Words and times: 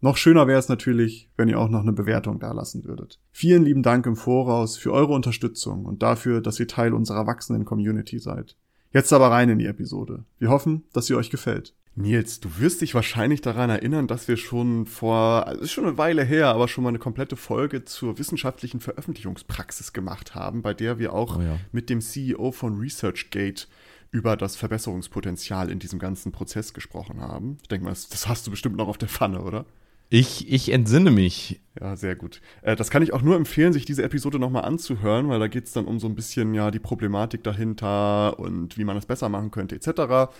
Noch 0.00 0.16
schöner 0.16 0.46
wäre 0.46 0.58
es 0.58 0.68
natürlich, 0.68 1.30
wenn 1.36 1.48
ihr 1.48 1.58
auch 1.58 1.70
noch 1.70 1.80
eine 1.80 1.92
Bewertung 1.92 2.38
dalassen 2.38 2.84
würdet. 2.84 3.18
Vielen 3.32 3.64
lieben 3.64 3.82
Dank 3.82 4.06
im 4.06 4.16
Voraus 4.16 4.76
für 4.76 4.92
eure 4.92 5.14
Unterstützung 5.14 5.86
und 5.86 6.02
dafür, 6.02 6.40
dass 6.40 6.60
ihr 6.60 6.68
Teil 6.68 6.92
unserer 6.92 7.26
wachsenden 7.26 7.64
Community 7.64 8.18
seid. 8.18 8.56
Jetzt 8.92 9.12
aber 9.12 9.30
rein 9.30 9.48
in 9.48 9.58
die 9.58 9.66
Episode. 9.66 10.24
Wir 10.38 10.50
hoffen, 10.50 10.84
dass 10.92 11.06
sie 11.06 11.14
euch 11.14 11.30
gefällt. 11.30 11.74
Nils, 11.98 12.40
du 12.40 12.58
wirst 12.58 12.82
dich 12.82 12.94
wahrscheinlich 12.94 13.40
daran 13.40 13.70
erinnern, 13.70 14.06
dass 14.06 14.28
wir 14.28 14.36
schon 14.36 14.84
vor, 14.84 15.46
also 15.46 15.62
ist 15.62 15.72
schon 15.72 15.86
eine 15.86 15.96
Weile 15.96 16.24
her, 16.24 16.48
aber 16.48 16.68
schon 16.68 16.84
mal 16.84 16.90
eine 16.90 16.98
komplette 16.98 17.36
Folge 17.36 17.86
zur 17.86 18.18
wissenschaftlichen 18.18 18.80
Veröffentlichungspraxis 18.80 19.94
gemacht 19.94 20.34
haben, 20.34 20.60
bei 20.60 20.74
der 20.74 20.98
wir 20.98 21.14
auch 21.14 21.38
oh 21.38 21.42
ja. 21.42 21.58
mit 21.72 21.88
dem 21.88 22.02
CEO 22.02 22.52
von 22.52 22.78
ResearchGate 22.78 23.66
über 24.10 24.36
das 24.36 24.56
Verbesserungspotenzial 24.56 25.70
in 25.70 25.78
diesem 25.78 25.98
ganzen 25.98 26.32
Prozess 26.32 26.74
gesprochen 26.74 27.22
haben. 27.22 27.56
Ich 27.62 27.68
denke 27.68 27.86
mal, 27.86 27.90
das 27.90 28.28
hast 28.28 28.46
du 28.46 28.50
bestimmt 28.50 28.76
noch 28.76 28.88
auf 28.88 28.98
der 28.98 29.08
Pfanne, 29.08 29.40
oder? 29.40 29.64
Ich, 30.08 30.52
ich 30.52 30.72
entsinne 30.72 31.10
mich. 31.10 31.60
Ja, 31.80 31.96
sehr 31.96 32.14
gut. 32.14 32.40
Äh, 32.62 32.76
das 32.76 32.90
kann 32.90 33.02
ich 33.02 33.12
auch 33.12 33.22
nur 33.22 33.36
empfehlen, 33.36 33.72
sich 33.72 33.84
diese 33.84 34.02
Episode 34.02 34.38
nochmal 34.38 34.64
anzuhören, 34.64 35.28
weil 35.28 35.40
da 35.40 35.48
geht 35.48 35.66
es 35.66 35.72
dann 35.72 35.86
um 35.86 35.98
so 35.98 36.06
ein 36.06 36.14
bisschen 36.14 36.54
ja 36.54 36.70
die 36.70 36.78
Problematik 36.78 37.42
dahinter 37.42 38.38
und 38.38 38.78
wie 38.78 38.84
man 38.84 38.96
es 38.96 39.06
besser 39.06 39.28
machen 39.28 39.50
könnte, 39.50 39.74
etc. 39.74 40.32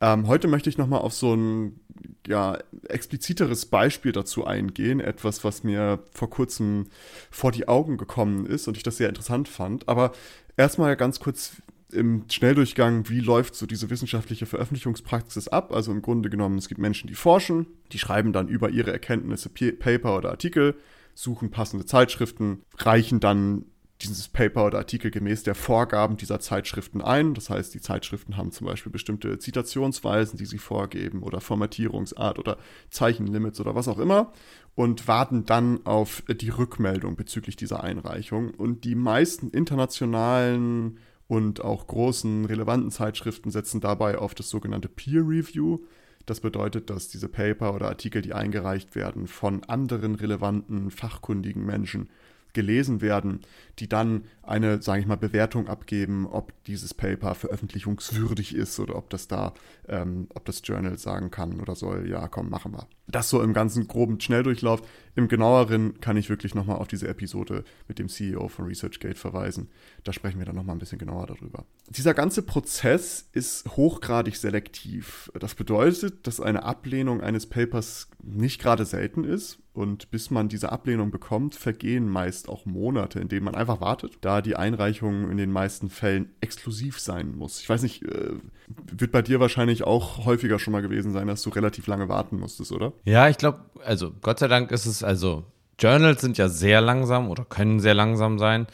Ähm, 0.00 0.28
heute 0.28 0.48
möchte 0.48 0.70
ich 0.70 0.78
nochmal 0.78 1.00
auf 1.00 1.12
so 1.12 1.34
ein 1.34 1.80
ja, 2.26 2.58
expliziteres 2.88 3.66
Beispiel 3.66 4.12
dazu 4.12 4.46
eingehen. 4.46 5.00
Etwas, 5.00 5.44
was 5.44 5.64
mir 5.64 5.98
vor 6.12 6.30
kurzem 6.30 6.86
vor 7.30 7.52
die 7.52 7.68
Augen 7.68 7.98
gekommen 7.98 8.46
ist 8.46 8.68
und 8.68 8.76
ich 8.76 8.82
das 8.82 8.96
sehr 8.96 9.08
interessant 9.08 9.48
fand. 9.48 9.88
Aber 9.88 10.12
erstmal 10.56 10.96
ganz 10.96 11.20
kurz, 11.20 11.56
im 11.92 12.24
Schnelldurchgang, 12.30 13.08
wie 13.08 13.20
läuft 13.20 13.54
so 13.54 13.66
diese 13.66 13.90
wissenschaftliche 13.90 14.46
Veröffentlichungspraxis 14.46 15.48
ab. 15.48 15.72
Also 15.72 15.92
im 15.92 16.02
Grunde 16.02 16.30
genommen, 16.30 16.58
es 16.58 16.68
gibt 16.68 16.80
Menschen, 16.80 17.08
die 17.08 17.14
forschen, 17.14 17.66
die 17.92 17.98
schreiben 17.98 18.32
dann 18.32 18.48
über 18.48 18.70
ihre 18.70 18.92
Erkenntnisse 18.92 19.48
Paper 19.48 20.16
oder 20.16 20.30
Artikel, 20.30 20.76
suchen 21.14 21.50
passende 21.50 21.86
Zeitschriften, 21.86 22.62
reichen 22.78 23.20
dann 23.20 23.66
dieses 24.02 24.28
Paper 24.28 24.66
oder 24.66 24.78
Artikel 24.78 25.10
gemäß 25.10 25.42
der 25.42 25.54
Vorgaben 25.54 26.16
dieser 26.16 26.40
Zeitschriften 26.40 27.02
ein. 27.02 27.34
Das 27.34 27.50
heißt, 27.50 27.74
die 27.74 27.80
Zeitschriften 27.80 28.36
haben 28.36 28.50
zum 28.50 28.66
Beispiel 28.66 28.90
bestimmte 28.90 29.38
Zitationsweisen, 29.38 30.38
die 30.38 30.46
sie 30.46 30.58
vorgeben 30.58 31.22
oder 31.22 31.40
Formatierungsart 31.40 32.38
oder 32.38 32.56
Zeichenlimits 32.90 33.60
oder 33.60 33.74
was 33.74 33.88
auch 33.88 33.98
immer 33.98 34.32
und 34.74 35.08
warten 35.08 35.44
dann 35.44 35.84
auf 35.84 36.22
die 36.28 36.48
Rückmeldung 36.48 37.16
bezüglich 37.16 37.56
dieser 37.56 37.82
Einreichung. 37.84 38.52
Und 38.54 38.84
die 38.84 38.94
meisten 38.94 39.50
internationalen 39.50 40.98
und 41.30 41.62
auch 41.62 41.86
großen 41.86 42.44
relevanten 42.44 42.90
Zeitschriften 42.90 43.52
setzen 43.52 43.80
dabei 43.80 44.18
auf 44.18 44.34
das 44.34 44.50
sogenannte 44.50 44.88
Peer 44.88 45.20
Review. 45.20 45.78
Das 46.26 46.40
bedeutet, 46.40 46.90
dass 46.90 47.06
diese 47.06 47.28
Paper 47.28 47.72
oder 47.72 47.86
Artikel, 47.86 48.20
die 48.20 48.34
eingereicht 48.34 48.96
werden, 48.96 49.28
von 49.28 49.62
anderen 49.62 50.16
relevanten, 50.16 50.90
fachkundigen 50.90 51.64
Menschen 51.64 52.10
gelesen 52.52 53.00
werden, 53.00 53.42
die 53.78 53.88
dann 53.88 54.24
eine, 54.42 54.82
sage 54.82 55.02
ich 55.02 55.06
mal, 55.06 55.16
Bewertung 55.16 55.68
abgeben, 55.68 56.26
ob 56.26 56.52
dieses 56.64 56.94
Paper 56.94 57.36
veröffentlichungswürdig 57.36 58.52
ist 58.56 58.80
oder 58.80 58.96
ob 58.96 59.08
das 59.10 59.28
da, 59.28 59.54
ähm, 59.88 60.26
ob 60.34 60.44
das 60.46 60.62
Journal 60.64 60.98
sagen 60.98 61.30
kann 61.30 61.60
oder 61.60 61.76
soll, 61.76 62.10
ja, 62.10 62.26
komm, 62.26 62.50
machen 62.50 62.72
wir. 62.72 62.88
Das 63.10 63.28
so 63.30 63.42
im 63.42 63.52
ganzen 63.52 63.88
groben 63.88 64.20
Schnelldurchlauf. 64.20 64.82
Im 65.16 65.28
genaueren 65.28 66.00
kann 66.00 66.16
ich 66.16 66.30
wirklich 66.30 66.54
nochmal 66.54 66.76
auf 66.76 66.88
diese 66.88 67.08
Episode 67.08 67.64
mit 67.88 67.98
dem 67.98 68.08
CEO 68.08 68.48
von 68.48 68.66
ResearchGate 68.66 69.18
verweisen. 69.18 69.68
Da 70.04 70.12
sprechen 70.12 70.38
wir 70.38 70.46
dann 70.46 70.54
nochmal 70.54 70.76
ein 70.76 70.78
bisschen 70.78 70.98
genauer 70.98 71.26
darüber. 71.26 71.64
Dieser 71.88 72.14
ganze 72.14 72.42
Prozess 72.42 73.28
ist 73.32 73.76
hochgradig 73.76 74.36
selektiv. 74.36 75.30
Das 75.38 75.54
bedeutet, 75.54 76.26
dass 76.26 76.40
eine 76.40 76.62
Ablehnung 76.62 77.20
eines 77.20 77.46
Papers 77.46 78.08
nicht 78.22 78.60
gerade 78.60 78.84
selten 78.84 79.24
ist 79.24 79.58
und 79.72 80.10
bis 80.10 80.30
man 80.30 80.48
diese 80.48 80.72
Ablehnung 80.72 81.10
bekommt, 81.10 81.54
vergehen 81.54 82.08
meist 82.08 82.48
auch 82.48 82.66
Monate, 82.66 83.20
in 83.20 83.28
denen 83.28 83.44
man 83.44 83.54
einfach 83.54 83.80
wartet, 83.80 84.18
da 84.20 84.42
die 84.42 84.56
Einreichung 84.56 85.30
in 85.30 85.36
den 85.36 85.52
meisten 85.52 85.90
Fällen 85.90 86.30
exklusiv 86.40 86.98
sein 86.98 87.36
muss. 87.36 87.60
Ich 87.60 87.68
weiß 87.68 87.82
nicht, 87.82 88.02
äh, 88.02 88.34
wird 88.92 89.12
bei 89.12 89.22
dir 89.22 89.40
wahrscheinlich 89.40 89.84
auch 89.84 90.24
häufiger 90.24 90.58
schon 90.58 90.72
mal 90.72 90.82
gewesen 90.82 91.12
sein, 91.12 91.28
dass 91.28 91.42
du 91.42 91.50
relativ 91.50 91.86
lange 91.86 92.08
warten 92.08 92.38
musstest, 92.38 92.72
oder? 92.72 92.92
Ja, 93.04 93.28
ich 93.28 93.38
glaube, 93.38 93.60
also 93.84 94.12
Gott 94.22 94.38
sei 94.38 94.48
Dank 94.48 94.70
ist 94.70 94.86
es, 94.86 95.02
also 95.02 95.44
Journals 95.78 96.20
sind 96.20 96.38
ja 96.38 96.48
sehr 96.48 96.80
langsam 96.80 97.30
oder 97.30 97.44
können 97.44 97.80
sehr 97.80 97.94
langsam 97.94 98.38
sein, 98.38 98.66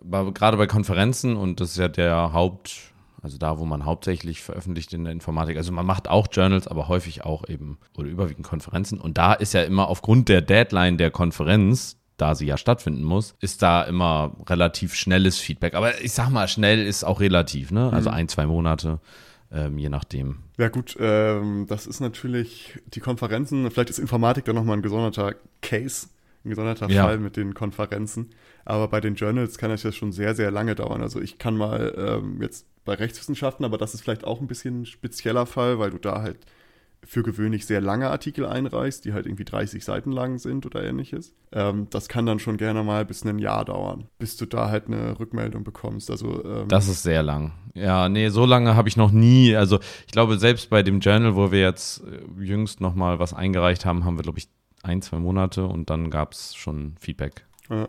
aber 0.00 0.32
gerade 0.32 0.56
bei 0.56 0.66
Konferenzen 0.66 1.36
und 1.36 1.60
das 1.60 1.70
ist 1.70 1.78
ja 1.78 1.88
der 1.88 2.32
Haupt 2.32 2.94
also 3.24 3.38
da, 3.38 3.58
wo 3.58 3.64
man 3.64 3.86
hauptsächlich 3.86 4.42
veröffentlicht 4.42 4.92
in 4.92 5.04
der 5.04 5.12
Informatik. 5.14 5.56
Also 5.56 5.72
man 5.72 5.86
macht 5.86 6.08
auch 6.08 6.28
Journals, 6.30 6.68
aber 6.68 6.88
häufig 6.88 7.24
auch 7.24 7.48
eben 7.48 7.78
oder 7.96 8.06
überwiegend 8.06 8.46
Konferenzen. 8.46 9.00
Und 9.00 9.16
da 9.16 9.32
ist 9.32 9.54
ja 9.54 9.62
immer 9.62 9.88
aufgrund 9.88 10.28
der 10.28 10.42
Deadline 10.42 10.98
der 10.98 11.10
Konferenz, 11.10 11.96
da 12.18 12.34
sie 12.34 12.44
ja 12.44 12.58
stattfinden 12.58 13.02
muss, 13.02 13.34
ist 13.40 13.62
da 13.62 13.82
immer 13.82 14.36
relativ 14.46 14.94
schnelles 14.94 15.38
Feedback. 15.38 15.74
Aber 15.74 16.02
ich 16.02 16.12
sag 16.12 16.28
mal, 16.28 16.48
schnell 16.48 16.86
ist 16.86 17.02
auch 17.02 17.20
relativ, 17.20 17.70
ne? 17.70 17.90
Also 17.94 18.10
mhm. 18.10 18.16
ein, 18.16 18.28
zwei 18.28 18.44
Monate. 18.44 19.00
Ähm, 19.54 19.78
je 19.78 19.88
nachdem. 19.88 20.40
Ja 20.58 20.68
gut, 20.68 20.96
ähm, 20.98 21.66
das 21.68 21.86
ist 21.86 22.00
natürlich 22.00 22.80
die 22.88 22.98
Konferenzen, 22.98 23.70
vielleicht 23.70 23.90
ist 23.90 24.00
Informatik 24.00 24.44
dann 24.44 24.56
nochmal 24.56 24.76
ein 24.76 24.82
gesonderter 24.82 25.36
Case, 25.62 26.08
ein 26.44 26.50
gesonderter 26.50 26.90
ja. 26.90 27.04
Fall 27.04 27.18
mit 27.18 27.36
den 27.36 27.54
Konferenzen. 27.54 28.30
Aber 28.64 28.88
bei 28.88 29.00
den 29.00 29.14
Journals 29.14 29.56
kann 29.56 29.70
das 29.70 29.84
ja 29.84 29.92
schon 29.92 30.10
sehr, 30.10 30.34
sehr 30.34 30.50
lange 30.50 30.74
dauern. 30.74 31.02
Also 31.02 31.20
ich 31.20 31.38
kann 31.38 31.56
mal 31.56 31.94
ähm, 31.96 32.42
jetzt 32.42 32.66
bei 32.84 32.94
Rechtswissenschaften, 32.94 33.64
aber 33.64 33.78
das 33.78 33.94
ist 33.94 34.00
vielleicht 34.00 34.24
auch 34.24 34.40
ein 34.40 34.48
bisschen 34.48 34.82
ein 34.82 34.86
spezieller 34.86 35.46
Fall, 35.46 35.78
weil 35.78 35.90
du 35.90 35.98
da 35.98 36.20
halt 36.20 36.38
für 37.06 37.22
gewöhnlich 37.22 37.66
sehr 37.66 37.80
lange 37.80 38.10
Artikel 38.10 38.46
einreichst, 38.46 39.04
die 39.04 39.12
halt 39.12 39.26
irgendwie 39.26 39.44
30 39.44 39.84
Seiten 39.84 40.12
lang 40.12 40.38
sind 40.38 40.66
oder 40.66 40.82
ähnliches. 40.82 41.34
Ähm, 41.52 41.88
das 41.90 42.08
kann 42.08 42.26
dann 42.26 42.38
schon 42.38 42.56
gerne 42.56 42.82
mal 42.82 43.04
bis 43.04 43.24
ein 43.24 43.38
Jahr 43.38 43.64
dauern, 43.64 44.08
bis 44.18 44.36
du 44.36 44.46
da 44.46 44.70
halt 44.70 44.86
eine 44.86 45.18
Rückmeldung 45.18 45.64
bekommst. 45.64 46.10
Also 46.10 46.44
ähm, 46.44 46.68
das 46.68 46.88
ist 46.88 47.02
sehr 47.02 47.22
lang. 47.22 47.52
Ja, 47.74 48.08
nee, 48.08 48.28
so 48.28 48.46
lange 48.46 48.76
habe 48.76 48.88
ich 48.88 48.96
noch 48.96 49.10
nie. 49.10 49.54
Also 49.54 49.78
ich 50.06 50.12
glaube, 50.12 50.38
selbst 50.38 50.70
bei 50.70 50.82
dem 50.82 51.00
Journal, 51.00 51.36
wo 51.36 51.52
wir 51.52 51.60
jetzt 51.60 52.02
äh, 52.04 52.42
jüngst 52.42 52.80
noch 52.80 52.94
mal 52.94 53.18
was 53.18 53.34
eingereicht 53.34 53.84
haben, 53.84 54.04
haben 54.04 54.16
wir 54.16 54.22
glaube 54.22 54.38
ich 54.38 54.48
ein, 54.82 55.02
zwei 55.02 55.18
Monate 55.18 55.66
und 55.66 55.90
dann 55.90 56.10
gab 56.10 56.32
es 56.32 56.54
schon 56.54 56.94
Feedback. 56.98 57.46
Ja. 57.70 57.88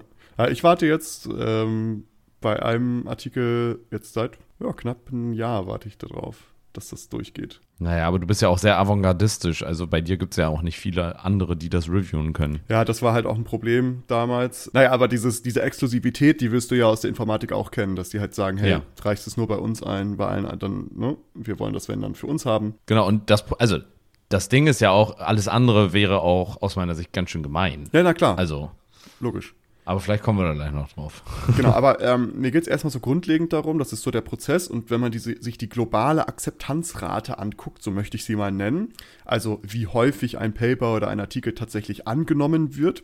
Ich 0.49 0.63
warte 0.63 0.85
jetzt 0.85 1.29
ähm, 1.37 2.05
bei 2.41 2.61
einem 2.61 3.07
Artikel 3.07 3.79
jetzt 3.91 4.13
seit 4.13 4.37
ja, 4.59 4.71
knapp 4.73 5.11
ein 5.11 5.33
Jahr 5.33 5.67
warte 5.67 5.87
ich 5.87 5.97
darauf, 5.97 6.53
dass 6.77 6.89
das 6.89 7.09
durchgeht. 7.09 7.61
Naja, 7.79 8.07
aber 8.07 8.19
du 8.19 8.27
bist 8.27 8.41
ja 8.41 8.49
auch 8.49 8.57
sehr 8.57 8.77
avantgardistisch. 8.77 9.63
Also 9.63 9.87
bei 9.87 10.01
dir 10.01 10.17
gibt 10.17 10.33
es 10.33 10.37
ja 10.37 10.47
auch 10.47 10.61
nicht 10.61 10.77
viele 10.77 11.23
andere, 11.23 11.57
die 11.57 11.69
das 11.69 11.89
reviewen 11.89 12.33
können. 12.33 12.59
Ja, 12.69 12.85
das 12.85 13.01
war 13.01 13.13
halt 13.13 13.25
auch 13.25 13.35
ein 13.35 13.43
Problem 13.43 14.03
damals. 14.07 14.71
Naja, 14.73 14.91
aber 14.91 15.07
dieses, 15.07 15.43
diese 15.43 15.61
Exklusivität, 15.61 16.41
die 16.41 16.51
wirst 16.51 16.71
du 16.71 16.75
ja 16.75 16.85
aus 16.85 17.01
der 17.01 17.09
Informatik 17.09 17.51
auch 17.51 17.71
kennen, 17.71 17.95
dass 17.95 18.09
die 18.09 18.19
halt 18.19 18.33
sagen, 18.33 18.57
hey, 18.57 18.71
ja. 18.71 18.81
reichst 19.01 19.27
es 19.27 19.37
nur 19.37 19.47
bei 19.47 19.57
uns 19.57 19.83
ein, 19.83 20.17
bei 20.17 20.27
allen 20.27 20.45
anderen, 20.45 20.89
ne? 20.95 21.17
Wir 21.33 21.59
wollen 21.59 21.73
das, 21.73 21.89
wenn 21.89 22.01
dann 22.01 22.15
für 22.15 22.27
uns 22.27 22.45
haben. 22.45 22.75
Genau, 22.85 23.07
und 23.07 23.29
das, 23.29 23.45
also 23.59 23.79
das 24.29 24.49
Ding 24.49 24.67
ist 24.67 24.81
ja 24.81 24.91
auch, 24.91 25.19
alles 25.19 25.47
andere 25.47 25.93
wäre 25.93 26.21
auch 26.21 26.61
aus 26.61 26.75
meiner 26.75 26.95
Sicht 26.95 27.13
ganz 27.13 27.29
schön 27.29 27.43
gemein. 27.43 27.89
Ja, 27.91 28.03
na 28.03 28.13
klar. 28.13 28.37
Also. 28.37 28.71
Logisch. 29.19 29.53
Aber 29.85 29.99
vielleicht 29.99 30.23
kommen 30.23 30.39
wir 30.39 30.45
da 30.45 30.53
gleich 30.53 30.71
noch 30.71 30.91
drauf. 30.91 31.21
Genau, 31.55 31.71
aber 31.71 32.01
ähm, 32.01 32.33
mir 32.35 32.51
geht 32.51 32.63
es 32.63 32.67
erstmal 32.67 32.91
so 32.91 32.99
grundlegend 32.99 33.53
darum, 33.53 33.77
das 33.77 33.93
ist 33.93 34.01
so 34.01 34.11
der 34.11 34.21
Prozess 34.21 34.67
und 34.67 34.89
wenn 34.89 34.99
man 34.99 35.11
diese, 35.11 35.41
sich 35.41 35.57
die 35.57 35.69
globale 35.69 36.27
Akzeptanzrate 36.27 37.37
anguckt, 37.37 37.83
so 37.83 37.91
möchte 37.91 38.17
ich 38.17 38.25
sie 38.25 38.35
mal 38.35 38.51
nennen, 38.51 38.93
also 39.23 39.59
wie 39.61 39.85
häufig 39.87 40.39
ein 40.39 40.53
Paper 40.53 40.95
oder 40.95 41.07
ein 41.07 41.19
Artikel 41.19 41.53
tatsächlich 41.53 42.07
angenommen 42.07 42.75
wird, 42.75 43.03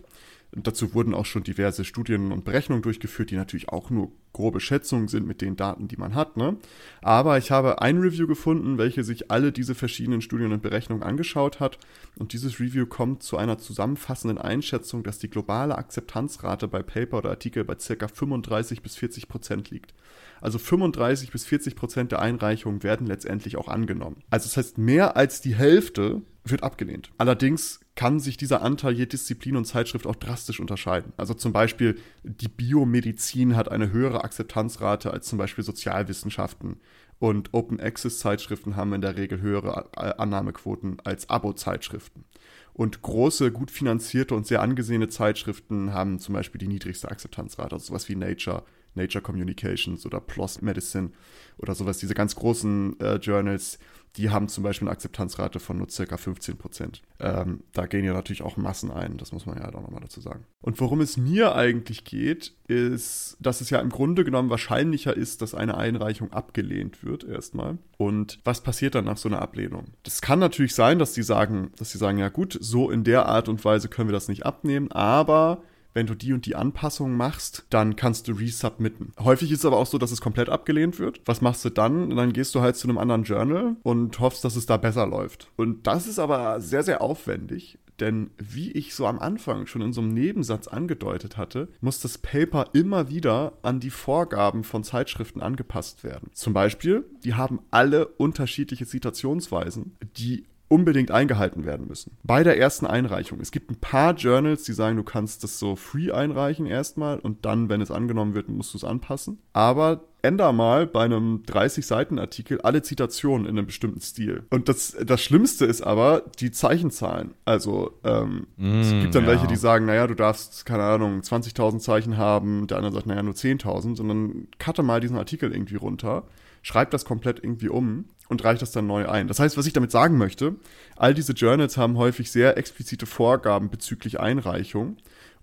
Dazu 0.54 0.94
wurden 0.94 1.14
auch 1.14 1.26
schon 1.26 1.44
diverse 1.44 1.86
Studien 1.86 2.34
und 2.34 2.44
Berechnungen 2.44 2.82
durchgeführt, 2.82 3.32
die 3.32 3.38
natürlich 3.38 3.70
auch 3.70 3.90
nur 3.90 4.12
grobe 4.34 4.60
Schätzungen 4.60 5.08
sind 5.08 5.26
mit 5.26 5.42
den 5.42 5.56
Daten, 5.56 5.88
die 5.88 5.96
man 5.96 6.14
hat. 6.14 6.36
Ne? 6.36 6.58
Aber 7.02 7.38
ich 7.38 7.52
habe 7.52 7.82
ein 7.82 8.00
Review 8.00 8.28
gefunden, 8.28 8.78
welche 8.78 9.06
sich 9.06 9.32
alle 9.32 9.54
diese 9.54 9.76
verschiedenen 9.76 10.22
Studien 10.22 10.52
und 10.52 10.62
Berechnungen 10.62 11.04
angeschaut 11.04 11.62
hat. 11.62 11.78
Und 12.18 12.34
dieses 12.34 12.60
Review 12.60 12.86
kommt 12.86 13.24
zu 13.24 13.38
einer 13.38 13.60
zusammenfassenden 13.60 14.38
Einschätzung, 14.38 15.04
dass 15.04 15.20
die 15.20 15.30
globale 15.30 15.78
Akzeptanzrate 15.78 16.68
bei 16.68 16.84
Paper 16.84 17.20
oder 17.20 17.30
Artikel 17.30 17.64
bei 17.64 17.76
ca. 17.76 18.08
35 18.10 18.82
bis 18.82 18.98
40 18.98 19.30
Prozent 19.30 19.70
liegt. 19.70 19.94
Also 20.42 20.58
35 20.58 21.32
bis 21.32 21.46
40 21.46 21.76
Prozent 21.78 22.12
der 22.12 22.22
Einreichungen 22.22 22.84
werden 22.84 23.08
letztendlich 23.08 23.56
auch 23.56 23.70
angenommen. 23.70 24.18
Also 24.30 24.48
das 24.48 24.58
heißt, 24.58 24.78
mehr 24.78 25.16
als 25.16 25.40
die 25.40 25.56
Hälfte 25.56 26.24
wird 26.44 26.64
abgelehnt. 26.64 27.12
Allerdings 27.18 27.80
kann 27.96 28.20
sich 28.20 28.38
dieser 28.38 28.62
Anteil 28.62 28.94
je 28.94 29.06
Disziplin 29.06 29.58
und 29.58 29.66
Zeitschrift 29.66 30.08
auch 30.08 30.16
drastisch 30.16 30.60
unterscheiden. 30.60 31.14
Also 31.18 31.34
zum 31.34 31.54
Beispiel 31.54 32.00
die 32.24 32.48
Biomedizin 32.48 33.56
hat 33.56 33.70
eine 33.70 33.92
höhere 33.92 34.24
Akzeptanzrate 34.24 35.12
als 35.12 35.28
zum 35.28 35.38
Beispiel 35.38 35.64
Sozialwissenschaften 35.64 36.78
und 37.20 37.54
Open 37.54 37.80
Access 37.80 38.18
Zeitschriften 38.18 38.76
haben 38.76 38.94
in 38.94 39.02
der 39.02 39.18
Regel 39.18 39.42
höhere 39.42 39.90
äh, 39.96 40.14
Annahmequoten 40.18 40.98
als 41.04 41.30
Abo-Zeitschriften. 41.30 42.26
Und 42.74 43.04
große, 43.04 43.52
gut 43.52 43.70
finanzierte 43.70 44.34
und 44.34 44.48
sehr 44.48 44.62
angesehene 44.62 45.10
Zeitschriften 45.10 45.94
haben 45.94 46.18
zum 46.18 46.34
Beispiel 46.34 46.58
die 46.58 46.68
niedrigste 46.68 47.12
Akzeptanzrate, 47.12 47.76
also 47.76 47.88
sowas 47.88 48.10
wie 48.10 48.16
Nature, 48.16 48.64
Nature 48.96 49.22
Communications 49.22 50.06
oder 50.06 50.20
PLOS 50.20 50.62
Medicine 50.62 51.12
oder 51.58 51.76
sowas, 51.76 51.98
diese 51.98 52.14
ganz 52.14 52.36
großen 52.36 53.00
äh, 53.00 53.16
Journals, 53.16 53.80
die 54.18 54.30
haben 54.30 54.50
zum 54.50 54.64
Beispiel 54.64 54.88
eine 54.88 54.94
Akzeptanzrate 54.94 55.60
von 55.60 55.78
nur 55.78 55.90
circa 55.90 56.18
15 56.18 56.58
Prozent. 56.58 57.02
Ähm, 57.20 57.62
da 57.72 57.86
gehen 57.86 58.04
ja 58.04 58.14
natürlich 58.14 58.42
auch 58.42 58.58
Massen 58.58 58.92
ein, 58.92 59.18
das 59.18 59.32
muss 59.32 59.46
man 59.46 59.58
ja 59.58 59.70
auch 59.70 59.82
nochmal 59.82 60.02
dazu 60.02 60.20
sagen. 60.20 60.46
Und 60.62 60.80
worum 60.82 61.00
es 61.00 61.16
mir 61.16 61.56
eigentlich 61.56 62.04
geht, 62.04 62.54
ist, 62.68 63.38
dass 63.40 63.62
es 63.62 63.70
ja 63.70 63.80
im 63.80 63.90
Grunde 63.90 64.26
genommen 64.26 64.50
wahrscheinlicher 64.50 65.16
ist, 65.16 65.42
dass 65.42 65.56
eine 65.56 65.78
Einreichung 65.78 66.34
abgelehnt 66.34 67.06
wird 67.06 67.24
erstmal. 67.24 67.78
Und 67.98 68.40
was 68.44 68.62
passiert 68.62 68.96
dann 68.96 69.06
nach 69.06 69.18
so 69.18 69.30
einer 69.30 69.42
Ablehnung? 69.42 69.86
Das 70.04 70.22
kann 70.22 70.40
natürlich 70.40 70.76
sein, 70.76 71.00
dass 71.00 71.14
die 71.14 71.24
sagen, 71.24 71.72
dass 71.78 71.92
sie 71.92 71.98
sagen, 71.98 72.18
ja 72.18 72.30
gut, 72.30 72.58
so 72.60 72.92
in 72.92 73.06
der 73.06 73.28
Art 73.28 73.48
und 73.48 73.64
Weise 73.64 73.88
können 73.88 74.10
wir 74.10 74.14
das 74.14 74.28
nicht 74.28 74.46
abnehmen, 74.46 74.92
aber 74.92 75.64
wenn 75.94 76.08
du 76.08 76.16
die 76.16 76.34
und 76.34 76.46
die 76.46 76.56
Anpassungen 76.56 77.16
machst, 77.16 77.66
dann 77.70 77.96
kannst 77.96 78.28
du 78.28 78.34
resubmitten. 78.34 79.12
Häufig 79.20 79.52
ist 79.52 79.60
es 79.60 79.66
aber 79.66 79.78
auch 79.78 79.88
so, 79.88 79.98
dass 79.98 80.12
es 80.12 80.22
komplett 80.22 80.50
abgelehnt 80.50 81.00
wird. 81.00 81.22
Was 81.26 81.42
machst 81.42 81.64
du 81.66 81.70
dann? 81.70 82.12
Dann 82.12 82.34
gehst 82.34 82.56
du 82.56 82.62
halt 82.62 82.76
zu 82.76 82.88
einem 82.88 82.98
anderen 82.98 83.24
Journal 83.24 83.76
und 83.84 84.20
hoffst, 84.20 84.44
dass 84.44 84.56
es 84.56 84.66
da 84.66 84.78
besser 84.78 85.06
läuft. 85.06 85.52
Und 85.56 85.88
das 85.88 86.08
ist 86.08 86.20
aber 86.20 86.62
sehr, 86.62 86.84
sehr 86.84 87.02
aufwendig. 87.02 87.78
Denn 88.02 88.32
wie 88.38 88.72
ich 88.72 88.96
so 88.96 89.06
am 89.06 89.20
Anfang 89.20 89.68
schon 89.68 89.84
in 89.84 89.94
so 89.94 90.02
einem 90.02 90.14
Nebensatz 90.14 90.68
angedeutet 90.68 91.38
hatte, 91.38 91.70
muss 91.82 92.00
das 92.00 92.18
Paper 92.18 92.66
immer 92.74 93.10
wieder 93.10 93.54
an 93.62 93.80
die 93.80 93.92
Vorgaben 93.92 94.64
von 94.64 94.84
Zeitschriften 94.84 95.40
angepasst 95.40 96.04
werden. 96.04 96.32
Zum 96.34 96.54
Beispiel, 96.54 97.06
die 97.24 97.36
haben 97.36 97.60
alle 97.70 98.08
unterschiedliche 98.08 98.88
Zitationsweisen, 98.88 99.96
die 100.18 100.46
unbedingt 100.72 101.12
eingehalten 101.12 101.66
werden 101.66 101.88
müssen. 101.88 102.18
Bei 102.24 102.44
der 102.44 102.58
ersten 102.58 102.88
Einreichung. 102.88 103.42
Es 103.42 103.52
gibt 103.52 103.70
ein 103.70 103.76
paar 103.76 104.16
Journals, 104.16 104.64
die 104.64 104.72
sagen, 104.72 104.96
du 104.96 105.04
kannst 105.04 105.44
das 105.44 105.60
so 105.60 105.76
free 105.76 106.12
einreichen 106.12 106.66
erstmal 106.66 107.20
und 107.20 107.46
dann, 107.46 107.68
wenn 107.68 107.82
es 107.82 107.92
angenommen 107.92 108.36
wird, 108.36 108.48
musst 108.48 108.74
du 108.74 108.78
es 108.78 108.86
anpassen. 108.86 109.40
Aber 109.52 110.06
änder 110.22 110.54
mal 110.54 110.88
bei 110.88 111.04
einem 111.04 111.44
30-Seiten-Artikel 111.46 112.62
alle 112.62 112.84
Zitationen 112.84 113.46
in 113.48 113.58
einem 113.58 113.66
bestimmten 113.66 114.00
Stil. 114.00 114.44
Und 114.50 114.70
das, 114.70 114.96
das 115.04 115.22
Schlimmste 115.22 115.66
ist 115.66 115.82
aber 115.82 116.24
die 116.40 116.52
Zeichenzahlen. 116.52 117.34
Also 117.44 118.00
ähm, 118.06 118.48
mm, 118.56 118.80
es 118.80 118.90
gibt 118.92 119.16
dann 119.16 119.24
ja. 119.24 119.32
welche, 119.32 119.48
die 119.48 119.58
sagen, 119.58 119.86
naja, 119.86 120.08
du 120.08 120.16
darfst, 120.16 120.66
keine 120.66 120.84
Ahnung, 120.84 121.20
20.000 121.20 121.80
Zeichen 121.80 122.18
haben. 122.18 122.68
Der 122.68 122.78
andere 122.78 122.94
sagt, 122.94 123.08
naja, 123.08 123.24
nur 123.24 123.34
10.000. 123.34 123.98
Sondern 123.98 124.48
cutte 124.58 124.84
mal 124.84 125.02
diesen 125.02 125.18
Artikel 125.18 125.52
irgendwie 125.52 125.76
runter 125.76 126.24
schreibt 126.62 126.94
das 126.94 127.06
komplett 127.06 127.44
irgendwie 127.44 127.70
um 127.70 128.06
und 128.30 128.44
reicht 128.44 128.62
das 128.62 128.72
dann 128.72 128.88
neu 128.88 129.08
ein. 129.08 129.28
Das 129.28 129.40
heißt, 129.40 129.58
was 129.58 129.66
ich 129.66 129.74
damit 129.74 129.92
sagen 129.92 130.18
möchte, 130.18 130.56
all 130.96 131.14
diese 131.14 131.34
Journals 131.34 131.78
haben 131.78 131.98
häufig 131.98 132.32
sehr 132.32 132.58
explizite 132.58 133.06
Vorgaben 133.06 133.70
bezüglich 133.70 134.20
Einreichung. 134.20 134.98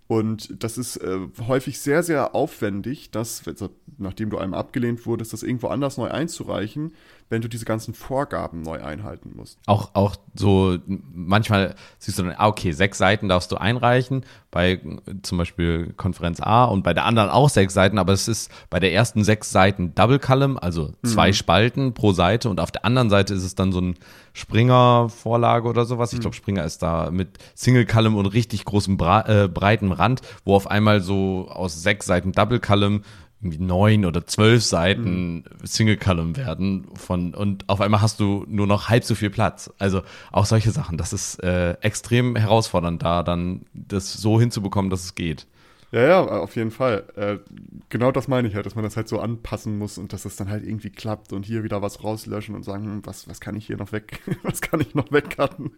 Und 0.09 0.63
das 0.63 0.79
ist 0.79 0.97
äh, 0.97 1.19
häufig 1.47 1.79
sehr, 1.79 2.01
sehr 2.01 2.33
aufwendig, 2.33 3.11
das, 3.11 3.43
nachdem 3.99 4.31
du 4.31 4.39
einem 4.39 4.55
abgelehnt 4.55 5.05
wurdest, 5.05 5.33
das 5.33 5.43
irgendwo 5.43 5.67
anders 5.67 5.99
neu 5.99 6.09
einzureichen, 6.09 6.93
wenn 7.29 7.43
du 7.43 7.47
diese 7.47 7.65
ganzen 7.65 7.93
Vorgaben 7.93 8.63
neu 8.63 8.81
einhalten 8.83 9.33
musst. 9.35 9.59
Auch, 9.67 9.91
auch 9.93 10.15
so, 10.33 10.79
manchmal 11.13 11.75
siehst 11.99 12.17
du 12.17 12.23
dann, 12.23 12.33
ah, 12.35 12.47
okay, 12.47 12.71
sechs 12.71 12.97
Seiten 12.97 13.29
darfst 13.29 13.51
du 13.51 13.57
einreichen, 13.57 14.25
bei 14.49 14.81
zum 15.21 15.37
Beispiel 15.37 15.93
Konferenz 15.95 16.39
A 16.41 16.65
und 16.65 16.83
bei 16.83 16.95
der 16.95 17.05
anderen 17.05 17.29
auch 17.29 17.49
sechs 17.49 17.75
Seiten, 17.75 17.99
aber 17.99 18.13
es 18.13 18.27
ist 18.27 18.51
bei 18.71 18.79
der 18.79 18.91
ersten 18.93 19.23
sechs 19.23 19.51
Seiten 19.51 19.93
Double 19.93 20.17
Column, 20.17 20.57
also 20.57 20.93
zwei 21.03 21.27
mhm. 21.27 21.33
Spalten 21.33 21.93
pro 21.93 22.13
Seite 22.13 22.49
und 22.49 22.59
auf 22.59 22.71
der 22.71 22.83
anderen 22.83 23.11
Seite 23.11 23.35
ist 23.35 23.43
es 23.43 23.53
dann 23.53 23.71
so 23.71 23.79
ein 23.79 23.95
Springer-Vorlage 24.33 25.67
oder 25.67 25.85
sowas. 25.85 26.13
Ich 26.13 26.19
mhm. 26.19 26.21
glaube, 26.21 26.35
Springer 26.35 26.63
ist 26.63 26.81
da 26.81 27.11
mit 27.11 27.37
Single 27.53 27.85
Column 27.85 28.15
und 28.15 28.25
richtig 28.25 28.65
großem 28.65 28.97
Bra 28.97 29.43
äh, 29.43 29.47
breiten 29.47 29.91
Rand, 29.99 30.21
wo 30.45 30.55
auf 30.55 30.67
einmal 30.69 31.01
so 31.01 31.47
aus 31.49 31.81
sechs 31.81 32.05
Seiten 32.05 32.31
Double 32.31 32.59
Column 32.59 33.03
neun 33.41 34.05
oder 34.05 34.25
zwölf 34.25 34.63
Seiten 34.63 35.35
mhm. 35.35 35.43
Single 35.63 35.97
Column 35.97 36.35
werden 36.35 36.87
von 36.95 37.33
und 37.33 37.67
auf 37.69 37.79
einmal 37.79 38.01
hast 38.01 38.19
du 38.19 38.45
nur 38.49 38.67
noch 38.67 38.89
halb 38.89 39.03
so 39.03 39.15
viel 39.15 39.29
Platz. 39.29 39.71
Also 39.79 40.01
auch 40.31 40.45
solche 40.45 40.71
Sachen, 40.71 40.97
das 40.97 41.13
ist 41.13 41.41
äh, 41.41 41.73
extrem 41.81 42.35
herausfordernd, 42.35 43.01
da 43.01 43.23
dann 43.23 43.65
das 43.73 44.13
so 44.13 44.39
hinzubekommen, 44.39 44.89
dass 44.89 45.05
es 45.05 45.15
geht. 45.15 45.47
Ja, 45.91 46.01
ja, 46.01 46.21
auf 46.21 46.55
jeden 46.55 46.69
Fall. 46.69 47.05
Äh, 47.15 47.37
genau 47.89 48.11
das 48.11 48.27
meine 48.27 48.47
ich 48.47 48.53
halt, 48.53 48.65
dass 48.65 48.75
man 48.75 48.83
das 48.83 48.95
halt 48.95 49.07
so 49.07 49.19
anpassen 49.19 49.77
muss 49.79 49.97
und 49.97 50.13
dass 50.13 50.25
es 50.25 50.35
dann 50.35 50.49
halt 50.49 50.63
irgendwie 50.63 50.91
klappt 50.91 51.33
und 51.33 51.45
hier 51.45 51.63
wieder 51.63 51.81
was 51.81 52.03
rauslöschen 52.03 52.53
und 52.53 52.63
sagen, 52.63 53.01
was, 53.05 53.27
was 53.27 53.39
kann 53.39 53.55
ich 53.55 53.65
hier 53.65 53.77
noch 53.77 53.91
weg, 53.91 54.21
was 54.43 54.61
kann 54.61 54.81
ich 54.81 54.93
noch 54.93 55.11
wegcutten? 55.11 55.71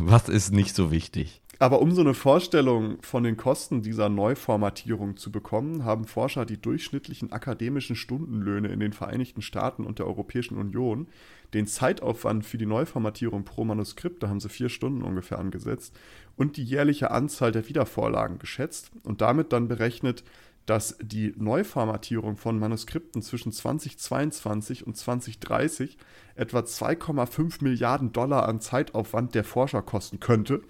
was 0.00 0.28
ist 0.28 0.52
nicht 0.52 0.76
so 0.76 0.92
wichtig? 0.92 1.42
Aber 1.58 1.80
um 1.80 1.92
so 1.92 2.00
eine 2.00 2.14
Vorstellung 2.14 3.00
von 3.02 3.22
den 3.22 3.36
Kosten 3.36 3.82
dieser 3.82 4.08
Neuformatierung 4.08 5.16
zu 5.16 5.30
bekommen, 5.30 5.84
haben 5.84 6.06
Forscher 6.06 6.44
die 6.44 6.60
durchschnittlichen 6.60 7.32
akademischen 7.32 7.94
Stundenlöhne 7.94 8.68
in 8.68 8.80
den 8.80 8.92
Vereinigten 8.92 9.40
Staaten 9.40 9.84
und 9.84 9.98
der 9.98 10.06
Europäischen 10.06 10.58
Union, 10.58 11.06
den 11.52 11.66
Zeitaufwand 11.66 12.44
für 12.44 12.58
die 12.58 12.66
Neuformatierung 12.66 13.44
pro 13.44 13.64
Manuskript, 13.64 14.22
da 14.22 14.28
haben 14.28 14.40
sie 14.40 14.48
vier 14.48 14.68
Stunden 14.68 15.02
ungefähr 15.02 15.38
angesetzt, 15.38 15.94
und 16.36 16.56
die 16.56 16.64
jährliche 16.64 17.12
Anzahl 17.12 17.52
der 17.52 17.68
Wiedervorlagen 17.68 18.40
geschätzt 18.40 18.90
und 19.04 19.20
damit 19.20 19.52
dann 19.52 19.68
berechnet, 19.68 20.24
dass 20.66 20.96
die 21.00 21.34
Neuformatierung 21.36 22.36
von 22.36 22.58
Manuskripten 22.58 23.22
zwischen 23.22 23.52
2022 23.52 24.86
und 24.86 24.96
2030 24.96 25.98
etwa 26.34 26.60
2,5 26.60 27.62
Milliarden 27.62 28.12
Dollar 28.12 28.48
an 28.48 28.60
Zeitaufwand 28.60 29.34
der 29.34 29.44
Forscher 29.44 29.82
kosten 29.82 30.20
könnte 30.20 30.62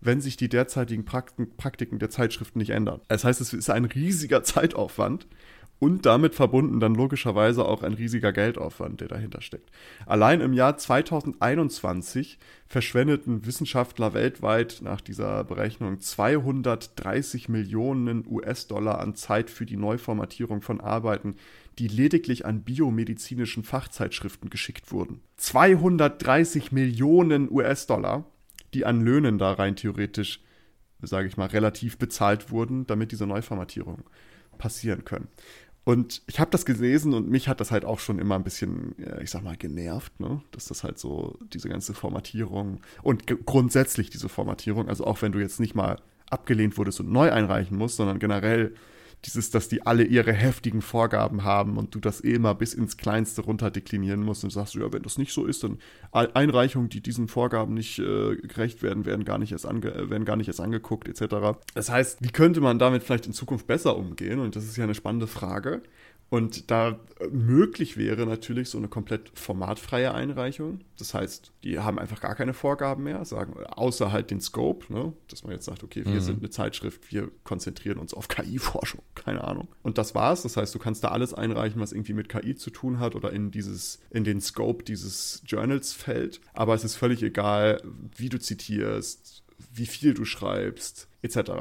wenn 0.00 0.20
sich 0.20 0.36
die 0.36 0.48
derzeitigen 0.48 1.04
Praktiken 1.04 1.98
der 1.98 2.10
Zeitschriften 2.10 2.58
nicht 2.58 2.70
ändern. 2.70 3.00
Das 3.08 3.24
heißt, 3.24 3.40
es 3.40 3.52
ist 3.52 3.70
ein 3.70 3.84
riesiger 3.84 4.42
Zeitaufwand 4.42 5.26
und 5.78 6.06
damit 6.06 6.34
verbunden 6.34 6.80
dann 6.80 6.94
logischerweise 6.94 7.64
auch 7.66 7.82
ein 7.82 7.92
riesiger 7.92 8.32
Geldaufwand, 8.32 9.02
der 9.02 9.08
dahinter 9.08 9.42
steckt. 9.42 9.70
Allein 10.06 10.40
im 10.40 10.54
Jahr 10.54 10.78
2021 10.78 12.38
verschwendeten 12.66 13.44
Wissenschaftler 13.44 14.14
weltweit 14.14 14.78
nach 14.82 15.02
dieser 15.02 15.44
Berechnung 15.44 16.00
230 16.00 17.48
Millionen 17.50 18.24
US-Dollar 18.26 19.00
an 19.00 19.14
Zeit 19.16 19.50
für 19.50 19.66
die 19.66 19.76
Neuformatierung 19.76 20.62
von 20.62 20.80
Arbeiten, 20.80 21.36
die 21.78 21.88
lediglich 21.88 22.46
an 22.46 22.62
biomedizinischen 22.62 23.62
Fachzeitschriften 23.62 24.48
geschickt 24.48 24.92
wurden. 24.92 25.20
230 25.36 26.72
Millionen 26.72 27.50
US-Dollar 27.52 28.24
die 28.74 28.84
an 28.84 29.00
Löhnen 29.00 29.38
da 29.38 29.52
rein 29.52 29.76
theoretisch, 29.76 30.40
sage 31.00 31.28
ich 31.28 31.36
mal, 31.36 31.46
relativ 31.46 31.98
bezahlt 31.98 32.50
wurden, 32.50 32.86
damit 32.86 33.12
diese 33.12 33.26
Neuformatierung 33.26 34.04
passieren 34.58 35.04
können. 35.04 35.28
Und 35.84 36.22
ich 36.26 36.40
habe 36.40 36.50
das 36.50 36.66
gelesen 36.66 37.14
und 37.14 37.28
mich 37.30 37.46
hat 37.46 37.60
das 37.60 37.70
halt 37.70 37.84
auch 37.84 38.00
schon 38.00 38.18
immer 38.18 38.34
ein 38.34 38.42
bisschen, 38.42 38.96
ich 39.22 39.30
sag 39.30 39.44
mal, 39.44 39.56
genervt, 39.56 40.18
ne? 40.18 40.42
dass 40.50 40.66
das 40.66 40.82
halt 40.82 40.98
so 40.98 41.38
diese 41.52 41.68
ganze 41.68 41.94
Formatierung 41.94 42.80
und 43.04 43.26
grundsätzlich 43.46 44.10
diese 44.10 44.28
Formatierung, 44.28 44.88
also 44.88 45.04
auch 45.04 45.22
wenn 45.22 45.30
du 45.30 45.38
jetzt 45.38 45.60
nicht 45.60 45.76
mal 45.76 46.00
abgelehnt 46.28 46.76
wurdest 46.76 46.98
und 46.98 47.12
neu 47.12 47.30
einreichen 47.30 47.78
musst, 47.78 47.96
sondern 47.96 48.18
generell 48.18 48.74
dieses, 49.24 49.50
dass 49.50 49.68
die 49.68 49.84
alle 49.84 50.04
ihre 50.04 50.32
heftigen 50.32 50.82
Vorgaben 50.82 51.42
haben 51.42 51.78
und 51.78 51.94
du 51.94 52.00
das 52.00 52.22
eh 52.22 52.34
immer 52.34 52.54
bis 52.54 52.74
ins 52.74 52.96
Kleinste 52.96 53.42
runter 53.42 53.70
deklinieren 53.70 54.22
musst 54.22 54.44
und 54.44 54.50
sagst, 54.50 54.74
ja, 54.74 54.92
wenn 54.92 55.02
das 55.02 55.18
nicht 55.18 55.32
so 55.32 55.46
ist, 55.46 55.64
dann 55.64 55.78
Einreichungen, 56.12 56.88
die 56.88 57.00
diesen 57.00 57.26
Vorgaben 57.26 57.74
nicht 57.74 57.98
äh, 57.98 58.36
gerecht 58.36 58.82
werden, 58.82 59.04
werden 59.04 59.24
gar 59.24 59.38
nicht 59.38 59.52
erst 59.52 59.66
ange 59.66 60.10
werden 60.10 60.24
gar 60.24 60.36
nicht 60.36 60.48
erst 60.48 60.60
angeguckt, 60.60 61.08
etc. 61.08 61.58
Das 61.74 61.90
heißt, 61.90 62.22
wie 62.22 62.30
könnte 62.30 62.60
man 62.60 62.78
damit 62.78 63.02
vielleicht 63.02 63.26
in 63.26 63.32
Zukunft 63.32 63.66
besser 63.66 63.96
umgehen? 63.96 64.38
Und 64.38 64.54
das 64.54 64.64
ist 64.64 64.76
ja 64.76 64.84
eine 64.84 64.94
spannende 64.94 65.26
Frage. 65.26 65.82
Und 66.28 66.72
da 66.72 66.98
möglich 67.30 67.96
wäre 67.96 68.26
natürlich 68.26 68.68
so 68.68 68.78
eine 68.78 68.88
komplett 68.88 69.30
formatfreie 69.38 70.12
Einreichung. 70.12 70.80
Das 70.98 71.14
heißt, 71.14 71.52
die 71.62 71.78
haben 71.78 72.00
einfach 72.00 72.20
gar 72.20 72.34
keine 72.34 72.52
Vorgaben 72.52 73.04
mehr, 73.04 73.24
sagen, 73.24 73.54
außer 73.64 74.10
halt 74.10 74.32
den 74.32 74.40
Scope, 74.40 74.92
ne? 74.92 75.12
dass 75.28 75.44
man 75.44 75.52
jetzt 75.52 75.66
sagt, 75.66 75.84
okay, 75.84 76.04
wir 76.04 76.14
mhm. 76.14 76.20
sind 76.20 76.38
eine 76.40 76.50
Zeitschrift, 76.50 77.12
wir 77.12 77.30
konzentrieren 77.44 77.98
uns 77.98 78.12
auf 78.12 78.26
KI-Forschung, 78.28 79.02
keine 79.14 79.44
Ahnung. 79.44 79.68
Und 79.82 79.98
das 79.98 80.14
war's. 80.16 80.42
Das 80.42 80.56
heißt, 80.56 80.74
du 80.74 80.80
kannst 80.80 81.04
da 81.04 81.08
alles 81.08 81.32
einreichen, 81.32 81.80
was 81.80 81.92
irgendwie 81.92 82.14
mit 82.14 82.28
KI 82.28 82.56
zu 82.56 82.70
tun 82.70 82.98
hat 82.98 83.14
oder 83.14 83.32
in 83.32 83.52
dieses, 83.52 84.00
in 84.10 84.24
den 84.24 84.40
Scope 84.40 84.82
dieses 84.82 85.42
Journals 85.46 85.92
fällt. 85.92 86.40
Aber 86.54 86.74
es 86.74 86.82
ist 86.82 86.96
völlig 86.96 87.22
egal, 87.22 87.80
wie 88.16 88.28
du 88.28 88.40
zitierst, 88.40 89.44
wie 89.72 89.86
viel 89.86 90.12
du 90.12 90.24
schreibst, 90.24 91.08
etc. 91.22 91.52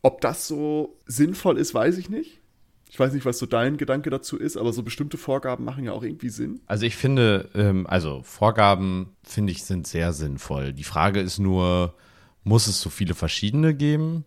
Ob 0.00 0.22
das 0.22 0.48
so 0.48 0.98
sinnvoll 1.06 1.58
ist, 1.58 1.74
weiß 1.74 1.98
ich 1.98 2.08
nicht 2.08 2.40
Ich 2.90 2.98
weiß 2.98 3.12
nicht, 3.12 3.26
was 3.26 3.38
so 3.38 3.46
dein 3.46 3.76
Gedanke 3.76 4.10
dazu 4.10 4.36
ist, 4.36 4.56
aber 4.56 4.72
so 4.72 4.82
bestimmte 4.82 5.18
Vorgaben 5.18 5.64
machen 5.64 5.84
ja 5.84 5.92
auch 5.92 6.02
irgendwie 6.02 6.30
Sinn. 6.30 6.60
Also 6.66 6.86
ich 6.86 6.96
finde, 6.96 7.50
ähm, 7.54 7.86
also 7.86 8.22
Vorgaben, 8.22 9.16
finde 9.22 9.52
ich, 9.52 9.64
sind 9.64 9.86
sehr 9.86 10.12
sinnvoll. 10.12 10.72
Die 10.72 10.84
Frage 10.84 11.20
ist 11.20 11.38
nur, 11.38 11.94
muss 12.44 12.66
es 12.66 12.80
so 12.80 12.90
viele 12.90 13.14
verschiedene 13.14 13.74
geben? 13.74 14.24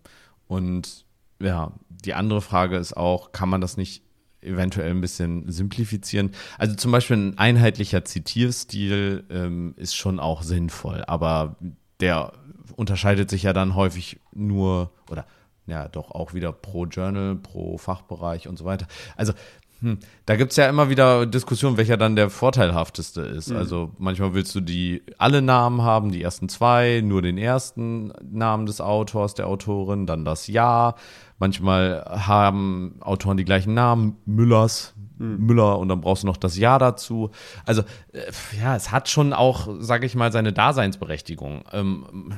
Und 0.48 1.06
ja, 1.41 1.74
die 1.89 2.13
andere 2.13 2.41
Frage 2.41 2.77
ist 2.77 2.96
auch, 2.96 3.32
kann 3.32 3.50
man 3.50 3.62
das 3.62 3.77
nicht 3.77 4.03
eventuell 4.41 4.91
ein 4.91 5.01
bisschen 5.01 5.51
simplifizieren? 5.51 6.32
Also 6.58 6.75
zum 6.75 6.91
Beispiel 6.91 7.18
ein 7.18 7.38
einheitlicher 7.38 8.06
Zitierstil 8.06 9.24
ähm, 9.30 9.74
ist 9.77 9.96
schon 9.96 10.20
auch 10.20 10.44
sinnvoll, 10.44 11.03
aber 11.08 11.58
der 12.00 12.34
unterscheidet 12.75 13.30
sich 13.30 13.44
ja 13.44 13.53
dann 13.53 13.75
häufig 13.75 14.20
nur 14.34 14.91
oder 15.10 15.25
ja 15.68 15.88
doch 15.88 16.12
auch 16.12 16.34
wieder 16.34 16.51
pro 16.51 16.86
Journal, 16.86 17.36
pro 17.36 17.77
Fachbereich 17.77 18.48
und 18.48 18.58
so 18.58 18.65
weiter. 18.65 18.88
Also 19.15 19.34
hm, 19.82 19.98
da 20.27 20.36
gibt 20.36 20.51
es 20.51 20.58
ja 20.58 20.70
immer 20.70 20.89
wieder 20.89 21.25
Diskussionen, 21.25 21.75
welcher 21.75 21.98
dann 21.98 22.15
der 22.15 22.30
vorteilhafteste 22.30 23.22
ist. 23.22 23.50
Mhm. 23.50 23.58
Also 23.58 23.91
manchmal 23.98 24.36
willst 24.36 24.53
du 24.53 24.62
die 24.62 25.01
alle 25.18 25.41
Namen 25.41 25.82
haben, 25.82 26.12
die 26.12 26.22
ersten 26.22 26.50
zwei, 26.50 27.01
nur 27.03 27.24
den 27.24 27.38
ersten 27.39 28.13
Namen 28.22 28.68
des 28.68 28.80
Autors, 28.80 29.34
der 29.34 29.48
Autorin, 29.48 30.06
dann 30.06 30.24
das 30.24 30.46
Jahr. 30.46 30.96
Manchmal 31.39 32.06
haben 32.06 32.98
Autoren 33.01 33.38
die 33.38 33.46
gleichen 33.46 33.74
Namen, 33.74 34.18
Müllers, 34.25 34.94
mhm. 35.18 35.38
Müller 35.48 35.80
und 35.80 35.89
dann 35.89 36.01
brauchst 36.01 36.22
du 36.22 36.27
noch 36.27 36.38
das 36.38 36.58
Jahr 36.58 36.77
dazu. 36.77 37.32
Also 37.65 37.82
äh, 38.13 38.32
ja, 38.62 38.75
es 38.75 38.91
hat 38.91 39.10
schon 39.10 39.34
auch, 39.34 39.68
sage 39.80 40.06
ich 40.06 40.13
mal, 40.13 40.32
seine 40.32 40.53
Daseinsberechtigung. 40.53 41.63
Ähm, 41.74 42.36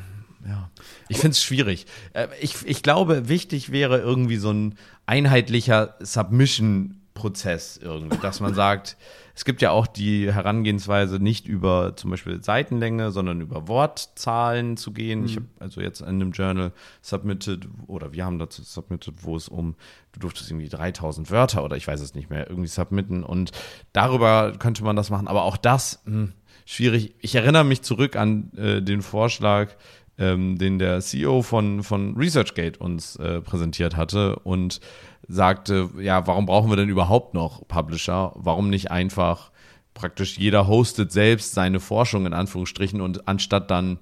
ja. 0.48 0.70
Ich 1.10 1.18
finde 1.18 1.32
es 1.32 1.44
schwierig. 1.44 1.86
Äh, 2.14 2.28
ich, 2.42 2.56
ich 2.66 2.84
glaube, 2.84 3.30
wichtig 3.30 3.72
wäre 3.72 4.00
irgendwie 4.00 4.38
so 4.38 4.52
ein 4.52 4.76
einheitlicher 5.06 5.96
Submission-Prozess 6.00 7.80
irgendwie, 7.82 8.18
dass 8.18 8.40
man 8.40 8.54
sagt, 8.54 8.98
es 9.36 9.46
gibt 9.46 9.62
ja 9.64 9.72
auch 9.72 9.88
die 9.88 10.32
Herangehensweise, 10.32 11.18
nicht 11.18 11.48
über 11.48 11.96
zum 11.96 12.12
Beispiel 12.12 12.44
Seitenlänge, 12.44 13.12
sondern 13.12 13.42
über 13.42 13.68
Wortzahlen 13.68 14.78
zu 14.78 14.92
gehen. 14.92 15.22
Mhm. 15.22 15.26
Ich 15.26 15.36
habe 15.38 15.48
also 15.60 15.82
jetzt 15.82 16.02
in 16.02 16.08
einem 16.08 16.32
Journal 16.32 16.72
submitted, 17.02 17.68
oder 17.88 18.14
wir 18.14 18.26
haben 18.26 18.38
dazu 18.38 18.62
submitted, 18.62 19.24
wo 19.24 19.36
es 19.36 19.48
um, 19.48 19.76
du 20.12 20.20
durftest 20.20 20.52
irgendwie 20.52 20.70
3000 20.70 21.32
Wörter 21.32 21.64
oder 21.64 21.78
ich 21.78 21.88
weiß 21.88 22.00
es 22.00 22.14
nicht 22.14 22.30
mehr, 22.30 22.48
irgendwie 22.48 22.70
submitten 22.70 23.24
und 23.24 23.52
darüber 23.92 24.54
könnte 24.60 24.84
man 24.84 24.96
das 24.96 25.10
machen. 25.10 25.28
Aber 25.28 25.44
auch 25.44 25.58
das, 25.58 26.04
mh, 26.06 26.14
hm, 26.14 26.34
schwierig. 26.66 27.16
Ich 27.20 27.34
erinnere 27.36 27.64
mich 27.64 27.82
zurück 27.82 28.16
an 28.16 28.52
äh, 28.56 28.82
den 28.82 29.02
Vorschlag, 29.02 29.76
ähm, 30.18 30.58
den 30.58 30.80
der 30.80 31.00
CEO 31.02 31.42
von, 31.42 31.84
von 31.84 32.16
ResearchGate 32.16 32.80
uns 32.80 33.16
äh, 33.16 33.42
präsentiert 33.42 33.96
hatte 33.96 34.38
und 34.38 34.80
sagte, 35.28 35.90
ja, 36.00 36.28
warum 36.28 36.46
brauchen 36.46 36.70
wir 36.70 36.76
denn 36.76 36.90
überhaupt 36.90 37.34
noch 37.34 37.68
Publisher? 37.68 38.34
Warum 38.36 38.70
nicht 38.70 38.92
einfach 38.92 39.52
praktisch 39.94 40.38
jeder 40.38 40.68
hostet 40.68 41.12
selbst 41.12 41.54
seine 41.54 41.80
Forschung 41.80 42.26
in 42.26 42.34
Anführungsstrichen 42.34 43.00
und 43.02 43.28
anstatt 43.28 43.72
dann 43.72 44.00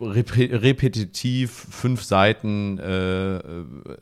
rep 0.00 0.36
repetitiv 0.36 1.50
fünf 1.52 2.02
Seiten 2.02 2.78
äh, 2.78 3.40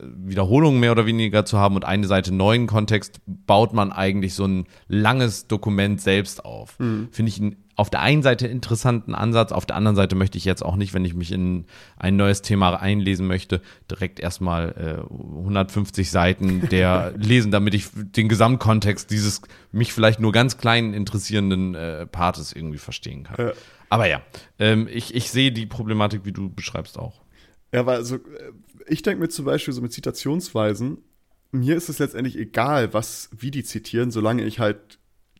Wiederholungen 0.01 0.79
mehr 0.79 0.91
oder 0.91 1.05
weniger 1.05 1.45
zu 1.45 1.59
haben 1.59 1.75
und 1.75 1.85
eine 1.85 2.07
Seite 2.07 2.33
neuen 2.33 2.67
Kontext, 2.67 3.21
baut 3.25 3.73
man 3.73 3.91
eigentlich 3.91 4.33
so 4.33 4.45
ein 4.45 4.65
langes 4.87 5.47
Dokument 5.47 6.01
selbst 6.01 6.45
auf. 6.45 6.79
Mhm. 6.79 7.09
Finde 7.11 7.29
ich 7.29 7.39
einen 7.39 7.66
auf 7.77 7.91
der 7.91 8.01
einen 8.01 8.23
Seite 8.23 8.47
interessanten 8.47 9.13
Ansatz, 9.13 9.51
auf 9.51 9.67
der 9.67 9.75
anderen 9.75 9.95
Seite 9.95 10.15
möchte 10.15 10.37
ich 10.37 10.45
jetzt 10.45 10.65
auch 10.65 10.75
nicht, 10.75 10.95
wenn 10.95 11.05
ich 11.05 11.13
mich 11.13 11.31
in 11.31 11.65
ein 11.95 12.15
neues 12.15 12.41
Thema 12.41 12.75
einlesen 12.75 13.27
möchte, 13.27 13.61
direkt 13.89 14.19
erstmal 14.19 14.73
äh, 14.99 15.13
150 15.13 16.09
Seiten 16.09 16.67
der 16.69 17.13
lesen, 17.17 17.51
damit 17.51 17.75
ich 17.75 17.89
den 17.93 18.29
Gesamtkontext 18.29 19.11
dieses 19.11 19.43
mich 19.71 19.93
vielleicht 19.93 20.19
nur 20.19 20.31
ganz 20.31 20.57
kleinen 20.57 20.95
interessierenden 20.95 21.75
äh, 21.75 22.07
Partes 22.07 22.51
irgendwie 22.51 22.79
verstehen 22.79 23.23
kann. 23.23 23.47
Ja. 23.47 23.53
Aber 23.89 24.07
ja, 24.07 24.21
ähm, 24.57 24.87
ich, 24.91 25.13
ich 25.13 25.29
sehe 25.29 25.51
die 25.51 25.67
Problematik, 25.67 26.25
wie 26.25 26.31
du 26.31 26.49
beschreibst, 26.49 26.97
auch. 26.97 27.21
Ja, 27.71 27.85
weil 27.85 27.97
also, 27.97 28.17
ich 28.87 29.03
denke 29.03 29.21
mir 29.21 29.29
zum 29.29 29.45
Beispiel 29.45 29.73
so 29.73 29.81
mit 29.81 29.93
Zitationsweisen, 29.93 30.97
mir 31.51 31.75
ist 31.75 31.89
es 31.89 31.99
letztendlich 31.99 32.37
egal, 32.37 32.93
was, 32.93 33.29
wie 33.37 33.51
die 33.51 33.63
zitieren, 33.63 34.09
solange 34.09 34.43
ich 34.43 34.59
halt 34.59 34.97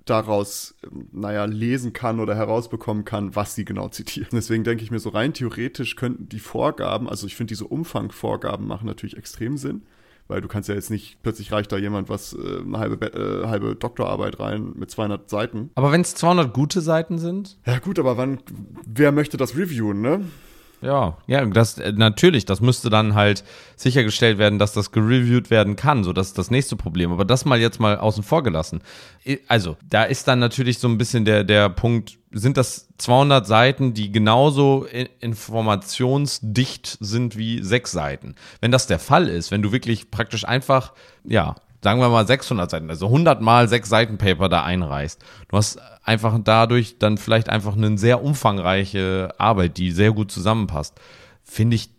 daraus, 0.09 0.75
naja, 1.11 1.45
lesen 1.45 1.93
kann 1.93 2.19
oder 2.19 2.35
herausbekommen 2.35 3.05
kann, 3.05 3.35
was 3.35 3.55
sie 3.55 3.65
genau 3.65 3.89
zitieren. 3.89 4.29
Deswegen 4.31 4.63
denke 4.63 4.83
ich 4.83 4.91
mir 4.91 4.99
so 4.99 5.09
rein 5.09 5.33
theoretisch 5.33 5.95
könnten 5.95 6.29
die 6.29 6.39
Vorgaben, 6.39 7.09
also 7.09 7.27
ich 7.27 7.35
finde 7.35 7.51
diese 7.51 7.65
Umfangvorgaben 7.65 8.67
machen 8.67 8.87
natürlich 8.87 9.17
extrem 9.17 9.57
Sinn, 9.57 9.83
weil 10.27 10.41
du 10.41 10.47
kannst 10.47 10.69
ja 10.69 10.75
jetzt 10.75 10.91
nicht, 10.91 11.21
plötzlich 11.23 11.51
reicht 11.51 11.71
da 11.71 11.77
jemand 11.77 12.09
was, 12.09 12.33
äh, 12.33 12.61
eine 12.61 12.79
halbe, 12.79 13.05
äh, 13.05 13.47
halbe 13.47 13.75
Doktorarbeit 13.75 14.39
rein 14.39 14.73
mit 14.75 14.91
200 14.91 15.29
Seiten. 15.29 15.71
Aber 15.75 15.91
wenn 15.91 16.01
es 16.01 16.15
200 16.15 16.53
gute 16.53 16.81
Seiten 16.81 17.17
sind? 17.17 17.57
Ja 17.65 17.79
gut, 17.79 17.99
aber 17.99 18.17
wann, 18.17 18.39
wer 18.85 19.11
möchte 19.11 19.37
das 19.37 19.55
reviewen, 19.55 20.01
ne? 20.01 20.21
Ja, 20.81 21.17
ja, 21.25 21.43
das 21.46 21.79
äh, 21.79 21.91
natürlich, 21.91 22.46
das 22.46 22.62
müsste 22.62 22.91
dann 22.91 23.15
halt 23.15 23.43
sichergestellt 23.75 24.38
werden, 24.38 24.60
dass 24.60 24.74
das 24.74 24.91
gereviewt 24.91 25.50
werden 25.50 25.75
kann, 25.75 26.03
so 26.03 26.13
das 26.13 26.27
ist 26.27 26.38
das 26.38 26.51
nächste 26.51 26.75
Problem, 26.75 27.12
aber 27.12 27.25
das 27.25 27.46
mal 27.46 27.60
jetzt 27.60 27.79
mal 27.79 27.98
außen 27.98 28.22
vor 28.22 28.43
gelassen. 28.43 28.81
Also, 29.48 29.75
da 29.89 30.03
ist 30.03 30.27
dann 30.27 30.38
natürlich 30.38 30.77
so 30.77 30.88
ein 30.88 31.00
bisschen 31.00 31.25
der 31.25 31.43
der 31.43 31.69
Punkt, 31.69 32.19
sind 32.31 32.57
das 32.57 32.89
200 33.00 33.48
Seiten, 33.48 33.96
die 33.96 34.12
genauso 34.12 34.86
informationsdicht 35.19 36.98
sind 37.00 37.38
wie 37.38 37.63
sechs 37.63 37.91
Seiten. 37.91 38.36
Wenn 38.62 38.72
das 38.72 38.86
der 38.86 39.00
Fall 39.00 39.29
ist, 39.29 39.50
wenn 39.50 39.63
du 39.63 39.72
wirklich 39.72 40.12
praktisch 40.12 40.46
einfach 40.46 40.93
ja, 41.24 41.55
sagen 41.84 42.00
wir 42.00 42.10
mal 42.10 42.25
600 42.25 42.69
Seiten, 42.69 42.89
also 42.89 43.07
100 43.07 43.41
mal 43.41 43.67
sechs 43.67 43.89
Seiten 43.89 44.17
Paper 44.17 44.50
da 44.50 44.63
einreißt. 44.63 45.24
Du 45.50 45.57
hast 45.57 45.79
einfach 46.03 46.38
dadurch 46.43 46.98
dann 47.00 47.17
vielleicht 47.17 47.50
einfach 47.50 47.75
eine 47.75 47.98
sehr 47.98 48.24
umfangreiche 48.24 49.34
Arbeit, 49.38 49.77
die 49.77 49.91
sehr 49.91 50.12
gut 50.12 50.31
zusammenpasst. 50.31 51.00
Finde 51.43 51.75
ich, 51.75 51.89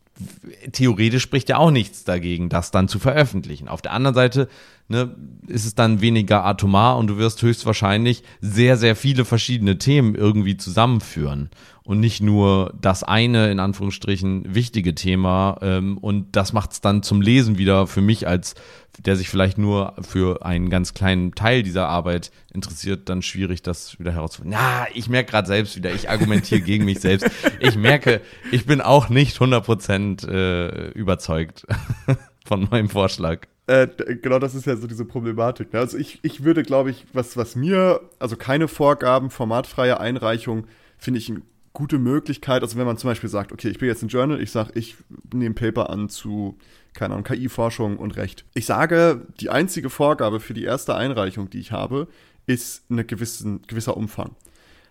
theoretisch 0.73 1.23
spricht 1.23 1.49
ja 1.49 1.59
auch 1.59 1.71
nichts 1.71 2.05
dagegen, 2.05 2.49
das 2.49 2.71
dann 2.71 2.89
zu 2.89 2.99
veröffentlichen. 2.99 3.69
Auf 3.69 3.83
der 3.83 3.93
anderen 3.93 4.15
Seite 4.15 4.49
ne, 4.89 5.15
ist 5.47 5.67
es 5.67 5.75
dann 5.75 6.01
weniger 6.01 6.45
atomar 6.45 6.99
und 6.99 7.07
du 7.07 7.19
wirst 7.19 7.43
höchstwahrscheinlich 7.43 8.23
sehr, 8.41 8.77
sehr 8.77 8.97
viele 8.97 9.25
verschiedene 9.25 9.79
Themen 9.79 10.15
irgendwie 10.15 10.57
zusammenführen 10.57 11.51
und 11.89 12.01
nicht 12.01 12.21
nur 12.21 12.75
das 12.79 13.03
eine, 13.03 13.51
in 13.51 13.61
Anführungsstrichen, 13.61 14.55
wichtige 14.55 14.95
Thema. 14.95 15.57
Ähm, 15.63 15.97
und 15.97 16.37
das 16.37 16.53
macht 16.53 16.73
es 16.73 16.83
dann 16.83 17.03
zum 17.03 17.23
Lesen 17.23 17.57
wieder 17.57 17.87
für 17.87 18.03
mich, 18.03 18.29
als 18.29 18.57
der 18.99 19.17
sich 19.17 19.31
vielleicht 19.31 19.57
nur 19.57 19.95
für 20.03 20.45
einen 20.45 20.69
ganz 20.69 20.93
kleinen 20.93 21.35
Teil 21.35 21.63
dieser 21.63 21.89
Arbeit 21.89 22.31
interessiert, 22.53 23.09
dann 23.09 23.23
schwierig, 23.23 23.63
das 23.63 23.99
wieder 23.99 24.13
herauszufinden. 24.13 24.59
Na, 24.61 24.87
ich 24.93 25.09
merke 25.09 25.31
gerade 25.31 25.47
selbst 25.47 25.77
wieder, 25.77 25.91
ich 25.95 26.11
argumentiere 26.11 26.61
gegen 26.61 26.85
mich 26.85 27.01
selbst. 27.01 27.31
Ich 27.61 27.77
merke, 27.77 28.21
ich 28.53 28.67
bin 28.67 28.83
auch 28.83 29.09
nicht 29.09 29.39
100% 29.39 30.29
äh, 30.29 30.91
überzeugt 30.91 31.67
von 32.45 32.69
meinem 32.71 32.91
Vorschlag. 32.91 33.47
Äh, 33.69 33.87
genau, 34.23 34.39
das 34.39 34.55
ist 34.55 34.65
ja 34.65 34.77
so 34.77 34.87
diese 34.87 35.05
Problematik. 35.05 35.75
Ne? 35.75 35.79
Also 35.79 35.99
ich, 35.99 36.21
ich 36.23 36.43
würde, 36.43 36.63
glaube 36.63 36.91
ich, 36.91 37.05
was, 37.13 37.37
was 37.37 37.55
mir, 37.55 38.01
also 38.19 38.35
keine 38.35 38.67
Vorgaben, 38.67 39.29
formatfreie 39.29 40.01
Einreichung, 40.01 40.67
finde 40.97 41.19
ich 41.19 41.29
ein 41.29 41.43
gute 41.75 41.99
Möglichkeit, 41.99 42.63
also 42.63 42.79
wenn 42.79 42.87
man 42.87 42.97
zum 42.97 43.11
Beispiel 43.11 43.29
sagt, 43.29 43.53
okay, 43.53 43.69
ich 43.69 43.79
bin 43.79 43.89
jetzt 43.89 44.03
ein 44.03 44.09
Journal, 44.09 44.41
ich 44.41 44.51
sage, 44.51 44.73
ich 44.75 44.97
nehme 45.35 45.55
Paper 45.55 45.91
an 45.91 46.09
zu, 46.09 46.57
keine 46.95 47.13
Ahnung, 47.13 47.25
KI-Forschung 47.25 47.99
und 47.99 48.17
Recht. 48.17 48.47
Ich 48.55 48.65
sage, 48.65 49.27
die 49.39 49.51
einzige 49.51 49.91
Vorgabe 49.91 50.41
für 50.41 50.55
die 50.55 50.65
erste 50.65 50.95
Einreichung, 50.95 51.51
die 51.51 51.61
ich 51.61 51.71
habe, 51.71 52.09
ist 52.47 52.91
ein 52.91 53.07
gewissen, 53.07 53.61
gewisser 53.67 53.99
Umfang. 53.99 54.35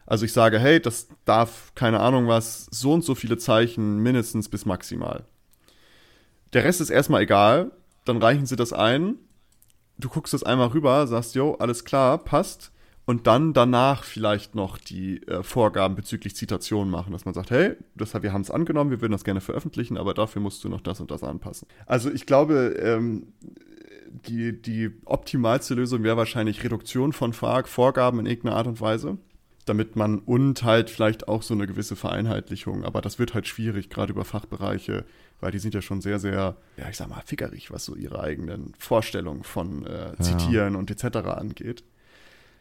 Also 0.06 0.24
ich 0.24 0.34
sage, 0.34 0.60
hey, 0.60 0.80
das 0.80 1.08
darf, 1.26 1.74
keine 1.74 2.00
Ahnung 2.00 2.28
was, 2.28 2.68
so 2.70 2.94
und 2.94 3.04
so 3.04 3.16
viele 3.16 3.40
Zeichen 3.40 3.98
mindestens 4.04 4.50
bis 4.50 4.68
maximal. 4.68 5.26
Der 6.54 6.64
Rest 6.64 6.80
ist 6.80 6.92
erstmal 6.92 7.24
egal, 7.24 7.72
dann 8.08 8.22
reichen 8.22 8.46
sie 8.46 8.56
das 8.56 8.74
ein, 8.74 9.16
du 9.98 10.10
guckst 10.10 10.34
das 10.34 10.44
einmal 10.44 10.68
rüber, 10.68 11.08
sagst, 11.08 11.36
jo, 11.36 11.56
alles 11.56 11.86
klar, 11.86 12.18
passt. 12.18 12.72
Und 13.06 13.26
dann 13.26 13.54
danach 13.54 14.04
vielleicht 14.04 14.54
noch 14.54 14.78
die 14.78 15.26
äh, 15.28 15.42
Vorgaben 15.42 15.96
bezüglich 15.96 16.36
Zitationen 16.36 16.92
machen, 16.92 17.14
dass 17.14 17.24
man 17.24 17.34
sagt, 17.34 17.52
hey, 17.52 17.76
das, 17.96 18.14
wir 18.22 18.34
haben 18.34 18.42
es 18.42 18.52
angenommen, 18.52 18.92
wir 18.92 19.00
würden 19.00 19.14
das 19.14 19.24
gerne 19.24 19.40
veröffentlichen, 19.40 19.98
aber 19.98 20.14
dafür 20.14 20.42
musst 20.42 20.62
du 20.66 20.70
noch 20.70 20.82
das 20.82 21.00
und 21.00 21.10
das 21.10 21.24
anpassen. 21.24 21.70
Also 21.86 22.12
ich 22.12 22.26
glaube, 22.26 22.76
ähm, 22.82 23.28
die, 24.28 24.62
die 24.62 24.92
optimalste 25.06 25.74
Lösung 25.74 26.04
wäre 26.04 26.18
wahrscheinlich 26.18 26.66
Reduktion 26.66 27.14
von 27.14 27.32
Vorgaben 27.32 28.20
in 28.20 28.26
irgendeiner 28.26 28.58
Art 28.58 28.68
und 28.68 28.82
Weise, 28.82 29.18
damit 29.64 29.96
man 29.96 30.20
und 30.20 30.64
halt 30.64 30.90
vielleicht 30.90 31.30
auch 31.30 31.44
so 31.44 31.54
eine 31.54 31.66
gewisse 31.66 31.96
Vereinheitlichung, 31.96 32.84
aber 32.84 33.02
das 33.02 33.20
wird 33.20 33.34
halt 33.34 33.48
schwierig, 33.48 33.90
gerade 33.90 34.12
über 34.12 34.26
Fachbereiche, 34.26 35.06
weil 35.40 35.52
die 35.52 35.60
sind 35.60 35.74
ja 35.74 35.82
schon 35.82 36.02
sehr, 36.02 36.20
sehr, 36.20 36.58
ja, 36.78 36.90
ich 36.90 36.98
sag 36.98 37.10
mal, 37.10 37.22
fickerig, 37.26 37.72
was 37.72 37.86
so 37.86 37.96
ihre 37.96 38.22
eigenen 38.22 38.74
Vorstellungen 38.78 39.44
von 39.44 39.86
äh, 39.86 40.16
Zitieren 40.20 40.74
ja. 40.74 40.80
und 40.80 40.90
etc. 40.90 41.18
angeht. 41.28 41.84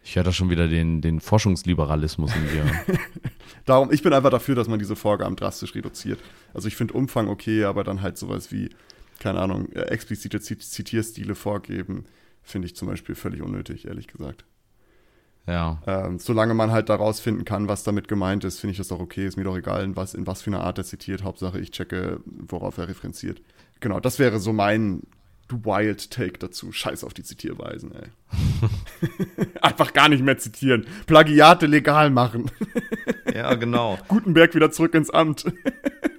Ich 0.04 0.14
höre 0.14 0.22
da 0.22 0.32
schon 0.32 0.50
wieder 0.50 0.68
den, 0.68 1.00
den 1.00 1.20
Forschungsliberalismus 1.20 2.32
in 2.36 2.48
dir. 2.48 2.98
Darum, 3.64 3.90
ich 3.92 4.02
bin 4.02 4.12
einfach 4.12 4.30
dafür, 4.30 4.54
dass 4.54 4.68
man 4.68 4.78
diese 4.78 4.94
Vorgaben 4.94 5.34
drastisch 5.34 5.74
reduziert. 5.74 6.20
Also 6.54 6.68
ich 6.68 6.76
finde 6.76 6.94
Umfang 6.94 7.28
okay, 7.28 7.64
aber 7.64 7.82
dann 7.82 8.02
halt 8.02 8.16
sowas 8.16 8.52
wie, 8.52 8.70
keine 9.18 9.40
Ahnung, 9.40 9.72
äh, 9.72 9.80
explizite 9.82 10.40
Zitierstile 10.40 11.34
vorgeben, 11.34 12.04
finde 12.42 12.66
ich 12.66 12.76
zum 12.76 12.86
Beispiel 12.86 13.16
völlig 13.16 13.42
unnötig, 13.42 13.86
ehrlich 13.86 14.06
gesagt. 14.06 14.44
Ja. 15.46 15.80
Ähm, 15.86 16.18
solange 16.18 16.54
man 16.54 16.72
halt 16.72 16.88
daraus 16.88 17.20
finden 17.20 17.44
kann, 17.44 17.68
was 17.68 17.84
damit 17.84 18.08
gemeint 18.08 18.44
ist, 18.44 18.58
finde 18.58 18.72
ich 18.72 18.78
das 18.78 18.90
auch 18.90 19.00
okay. 19.00 19.26
Ist 19.26 19.36
mir 19.36 19.44
doch 19.44 19.56
egal, 19.56 19.84
in 19.84 19.96
was, 19.96 20.14
in 20.14 20.26
was 20.26 20.42
für 20.42 20.50
eine 20.50 20.60
Art 20.60 20.78
er 20.78 20.84
zitiert. 20.84 21.22
Hauptsache, 21.22 21.60
ich 21.60 21.70
checke, 21.70 22.20
worauf 22.24 22.78
er 22.78 22.88
referenziert. 22.88 23.40
Genau, 23.80 24.00
das 24.00 24.18
wäre 24.18 24.40
so 24.40 24.52
mein 24.52 25.02
Wild 25.48 26.10
Take 26.10 26.38
dazu. 26.38 26.72
Scheiß 26.72 27.04
auf 27.04 27.14
die 27.14 27.22
Zitierweisen, 27.22 27.92
ey. 27.94 28.08
Einfach 29.60 29.92
gar 29.92 30.08
nicht 30.08 30.24
mehr 30.24 30.38
zitieren. 30.38 30.86
Plagiate 31.06 31.66
legal 31.66 32.10
machen. 32.10 32.50
ja, 33.32 33.54
genau. 33.54 33.98
Gutenberg 34.08 34.54
wieder 34.54 34.72
zurück 34.72 34.94
ins 34.94 35.10
Amt. 35.10 35.44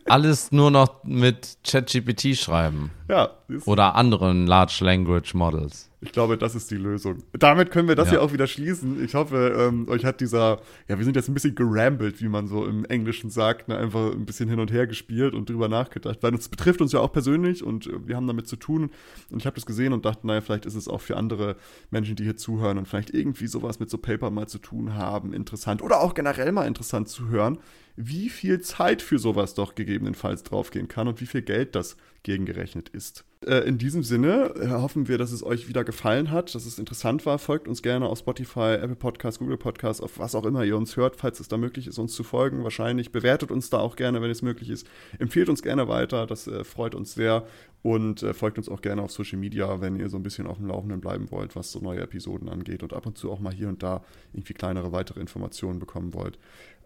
Alles 0.10 0.52
nur 0.52 0.72
noch 0.72 1.04
mit 1.04 1.58
ChatGPT 1.64 2.36
schreiben. 2.36 2.92
Ja. 3.10 3.32
Oder 3.66 3.96
anderen 3.96 4.48
Large 4.48 4.80
Language 4.82 5.34
Models. 5.34 5.90
Ich 6.00 6.12
glaube, 6.12 6.38
das 6.38 6.54
ist 6.54 6.70
die 6.70 6.76
Lösung. 6.76 7.24
Damit 7.34 7.72
können 7.72 7.88
wir 7.88 7.96
das 7.96 8.10
ja, 8.10 8.16
ja 8.16 8.20
auch 8.22 8.32
wieder 8.32 8.46
schließen. 8.46 9.04
Ich 9.04 9.16
hoffe, 9.16 9.56
ähm, 9.58 9.88
euch 9.90 10.06
hat 10.06 10.22
dieser, 10.22 10.60
ja, 10.88 10.98
wir 10.98 11.04
sind 11.04 11.16
jetzt 11.16 11.28
ein 11.28 11.34
bisschen 11.34 11.56
gerambelt, 11.56 12.22
wie 12.22 12.28
man 12.28 12.48
so 12.48 12.66
im 12.66 12.86
Englischen 12.86 13.32
sagt, 13.32 13.68
ne? 13.68 13.78
einfach 13.78 14.12
ein 14.12 14.26
bisschen 14.26 14.48
hin 14.48 14.60
und 14.60 14.72
her 14.72 14.86
gespielt 14.86 15.34
und 15.34 15.50
drüber 15.50 15.68
nachgedacht. 15.70 16.20
Weil 16.22 16.36
es 16.36 16.50
betrifft 16.50 16.82
uns 16.82 16.92
ja 16.92 17.00
auch 17.00 17.12
persönlich 17.12 17.64
und 17.64 17.88
äh, 17.88 18.08
wir 18.08 18.16
haben 18.16 18.28
damit 18.28 18.48
zu 18.48 18.58
tun. 18.58 18.92
Und 19.32 19.40
ich 19.40 19.46
habe 19.48 19.56
das 19.56 19.66
gesehen 19.66 19.92
und 19.92 20.06
dachte, 20.06 20.28
naja, 20.28 20.42
vielleicht 20.42 20.68
ist 20.68 20.76
es 20.76 20.88
auch 20.88 21.02
für 21.02 21.18
andere 21.18 21.56
Menschen, 21.90 22.16
die 22.16 22.24
hier 22.24 22.38
zuhören 22.38 22.78
und 22.78 22.88
vielleicht 22.88 23.10
irgendwie 23.10 23.48
sowas 23.48 23.80
mit 23.80 23.90
so 23.90 23.98
Paper 23.98 24.30
mal 24.30 24.48
zu 24.48 24.60
tun 24.60 24.94
haben, 24.94 25.34
interessant. 25.34 25.82
Oder 25.82 26.02
auch 26.02 26.14
generell 26.14 26.52
mal 26.52 26.68
interessant 26.68 27.10
zu 27.10 27.30
hören, 27.30 27.58
wie 27.98 28.30
viel 28.30 28.62
Zeit 28.62 29.02
für 29.02 29.18
sowas 29.18 29.56
doch 29.56 29.76
gegebenenfalls 29.76 30.44
draufgehen 30.44 30.88
kann 30.88 31.08
und 31.08 31.20
wie 31.20 31.26
viel 31.26 31.42
Geld 31.42 31.76
das 31.76 31.98
gegengerechnet 32.24 32.90
ist. 32.90 33.26
Äh, 33.46 33.68
in 33.68 33.78
diesem 33.78 34.04
Sinne 34.04 34.54
äh, 34.56 34.68
hoffen 34.70 35.08
wir, 35.08 35.18
dass 35.18 35.32
es 35.32 35.44
euch 35.44 35.68
wieder 35.68 35.84
gefallen 35.84 36.32
hat, 36.32 36.54
dass 36.56 36.66
es 36.66 36.80
interessant 36.80 37.26
war. 37.26 37.40
Folgt 37.40 37.68
uns 37.68 37.82
gerne 37.82 38.08
auf 38.08 38.20
Spotify, 38.20 38.76
Apple 38.82 38.96
Podcasts, 38.96 39.40
Google 39.40 39.58
Podcasts, 39.58 40.02
auf 40.02 40.20
was 40.20 40.36
auch 40.36 40.46
immer 40.46 40.64
ihr 40.64 40.76
uns 40.76 40.98
hört, 40.98 41.16
falls 41.16 41.40
es 41.40 41.48
da 41.48 41.58
möglich 41.58 41.88
ist, 41.88 42.00
uns 42.00 42.14
zu 42.14 42.24
folgen. 42.24 42.64
Wahrscheinlich 42.64 43.12
bewertet 43.12 43.52
uns 43.52 43.70
da 43.70 43.78
auch 43.80 43.96
gerne, 43.96 44.22
wenn 44.22 44.32
es 44.32 44.42
möglich 44.42 44.70
ist. 44.70 44.88
Empfehlt 45.20 45.50
uns 45.50 45.62
gerne 45.62 45.88
weiter, 45.88 46.28
das 46.28 46.48
äh, 46.48 46.64
freut 46.64 46.96
uns 46.96 47.14
sehr. 47.14 47.46
Und 47.84 48.26
folgt 48.34 48.58
uns 48.58 48.68
auch 48.68 48.82
gerne 48.82 49.02
auf 49.02 49.12
Social 49.12 49.38
Media, 49.38 49.80
wenn 49.80 49.96
ihr 49.96 50.10
so 50.10 50.18
ein 50.18 50.24
bisschen 50.24 50.46
auf 50.48 50.58
dem 50.58 50.68
Laufenden 50.68 51.00
bleiben 51.00 51.32
wollt, 51.32 51.56
was 51.56 51.72
so 51.72 51.80
neue 51.80 52.02
Episoden 52.02 52.50
angeht 52.50 52.84
und 52.84 52.92
ab 52.92 53.06
und 53.06 53.18
zu 53.18 53.32
auch 53.32 53.40
mal 53.40 53.54
hier 53.54 53.70
und 53.70 53.82
da 53.82 54.04
irgendwie 54.34 54.56
kleinere 54.56 54.92
weitere 54.92 55.22
Informationen 55.22 55.80
bekommen 55.80 56.14
wollt. 56.14 56.38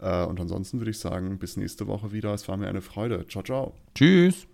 Äh, 0.02 0.26
und 0.26 0.40
ansonsten 0.40 0.80
würde 0.80 0.92
ich 0.92 1.00
sagen, 1.00 1.38
bis 1.38 1.58
nächste 1.58 1.88
Woche 1.88 2.12
wieder. 2.12 2.34
Es 2.34 2.48
war 2.48 2.58
mir 2.58 2.68
eine 2.68 2.82
Freude. 2.82 3.26
Ciao, 3.28 3.44
ciao. 3.44 3.74
Tschüss. 3.96 4.48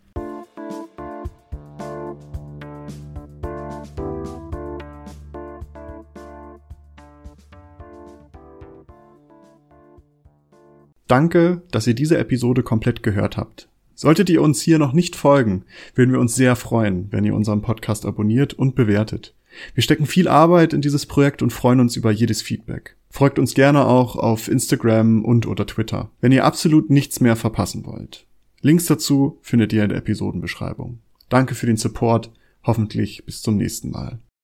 Danke, 11.08 11.62
dass 11.72 11.88
ihr 11.88 11.94
diese 11.94 12.18
Episode 12.18 12.64
komplett 12.64 13.02
gehört 13.02 13.38
habt. 13.38 13.70
Solltet 13.96 14.30
ihr 14.30 14.42
uns 14.42 14.62
hier 14.62 14.78
noch 14.78 14.92
nicht 14.92 15.16
folgen, 15.16 15.64
würden 15.96 16.12
wir 16.12 16.20
uns 16.20 16.36
sehr 16.36 16.58
freuen, 16.58 17.08
wenn 17.12 17.24
ihr 17.24 17.34
unseren 17.34 17.62
Podcast 17.62 18.06
abonniert 18.06 18.54
und 18.54 18.76
bewertet. 18.76 19.37
Wir 19.74 19.84
stecken 19.84 20.06
viel 20.06 20.28
Arbeit 20.28 20.74
in 20.74 20.82
dieses 20.82 21.06
Projekt 21.06 21.42
und 21.42 21.52
freuen 21.52 21.80
uns 21.80 21.96
über 21.96 22.12
jedes 22.12 22.42
Feedback. 22.42 22.96
Folgt 23.10 23.40
uns 23.40 23.54
gerne 23.54 23.86
auch 23.86 24.16
auf 24.16 24.48
Instagram 24.48 25.24
und 25.24 25.48
oder 25.48 25.66
Twitter, 25.66 26.12
wenn 26.22 26.32
ihr 26.32 26.46
absolut 26.46 26.90
nichts 26.90 27.20
mehr 27.20 27.36
verpassen 27.36 27.86
wollt. 27.86 28.26
Links 28.62 28.86
dazu 28.86 29.40
findet 29.42 29.74
ihr 29.74 29.84
in 29.84 29.90
der 29.90 30.00
Episodenbeschreibung. 30.00 31.00
Danke 31.30 31.56
für 31.56 31.66
den 31.66 31.78
Support, 31.78 32.32
hoffentlich 32.64 33.26
bis 33.26 33.42
zum 33.42 33.58
nächsten 33.58 33.92
Mal. 33.92 34.20